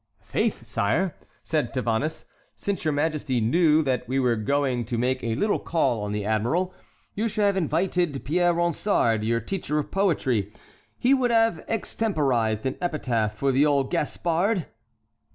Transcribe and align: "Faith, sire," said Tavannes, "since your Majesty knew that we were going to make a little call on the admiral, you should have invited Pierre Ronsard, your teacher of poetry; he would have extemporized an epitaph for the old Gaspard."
"Faith, 0.23 0.65
sire," 0.65 1.15
said 1.43 1.71
Tavannes, 1.75 2.25
"since 2.55 2.83
your 2.83 2.91
Majesty 2.91 3.39
knew 3.39 3.83
that 3.83 4.07
we 4.07 4.17
were 4.19 4.35
going 4.35 4.83
to 4.85 4.97
make 4.97 5.23
a 5.23 5.35
little 5.35 5.59
call 5.59 6.01
on 6.01 6.11
the 6.11 6.25
admiral, 6.25 6.73
you 7.13 7.27
should 7.27 7.43
have 7.45 7.55
invited 7.55 8.25
Pierre 8.25 8.51
Ronsard, 8.55 9.23
your 9.23 9.39
teacher 9.39 9.77
of 9.77 9.91
poetry; 9.91 10.51
he 10.97 11.13
would 11.13 11.29
have 11.29 11.63
extemporized 11.67 12.65
an 12.65 12.77
epitaph 12.81 13.37
for 13.37 13.51
the 13.51 13.63
old 13.67 13.91
Gaspard." 13.91 14.65